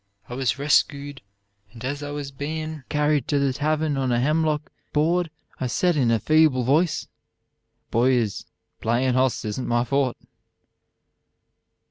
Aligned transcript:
I 0.27 0.33
was 0.33 0.53
rescood, 0.57 1.19
and 1.73 1.85
as 1.85 2.01
I 2.01 2.09
was 2.09 2.31
bein 2.31 2.83
carried 2.89 3.27
to 3.27 3.37
the 3.37 3.53
tavern 3.53 3.97
on 3.97 4.11
a 4.11 4.19
hemlock 4.19 4.71
bored 4.93 5.29
I 5.59 5.67
sed 5.67 5.95
in 5.95 6.09
a 6.09 6.17
feeble 6.19 6.63
voice, 6.63 7.07
'Boys, 7.91 8.47
playin' 8.79 9.13
hoss 9.13 9.45
isn't 9.45 9.67
my 9.67 9.83
Fort.' 9.83 10.17